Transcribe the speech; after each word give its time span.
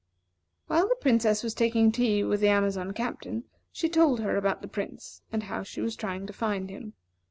"While 0.65 0.87
the 0.87 0.95
Princess 0.99 1.43
was 1.43 1.53
taking 1.53 1.91
tea 1.91 2.23
with 2.23 2.39
the 2.41 2.47
Amazon 2.49 2.91
Captain, 2.91 3.43
she 3.71 3.87
told 3.87 4.19
her 4.19 4.35
about 4.35 4.63
the 4.63 4.67
Prince, 4.67 5.21
and 5.31 5.43
how 5.43 5.61
she 5.61 5.79
was 5.79 5.95
trying 5.95 6.25
to 6.25 6.33
find 6.33 6.71
him. 6.71 6.93